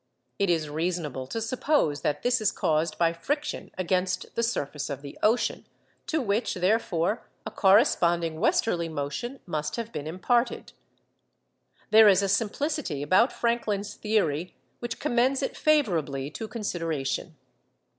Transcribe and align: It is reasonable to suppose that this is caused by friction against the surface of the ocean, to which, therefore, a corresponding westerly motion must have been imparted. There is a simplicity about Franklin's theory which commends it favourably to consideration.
It 0.39 0.49
is 0.49 0.67
reasonable 0.67 1.27
to 1.27 1.39
suppose 1.39 2.01
that 2.01 2.23
this 2.23 2.41
is 2.41 2.51
caused 2.51 2.97
by 2.97 3.13
friction 3.13 3.69
against 3.77 4.33
the 4.33 4.41
surface 4.41 4.89
of 4.89 5.03
the 5.03 5.15
ocean, 5.21 5.67
to 6.07 6.19
which, 6.19 6.55
therefore, 6.55 7.29
a 7.45 7.51
corresponding 7.51 8.39
westerly 8.39 8.89
motion 8.89 9.41
must 9.45 9.75
have 9.75 9.91
been 9.91 10.07
imparted. 10.07 10.73
There 11.91 12.07
is 12.07 12.23
a 12.23 12.29
simplicity 12.29 13.03
about 13.03 13.31
Franklin's 13.31 13.93
theory 13.93 14.55
which 14.79 14.99
commends 14.99 15.43
it 15.43 15.55
favourably 15.55 16.31
to 16.31 16.47
consideration. 16.47 17.37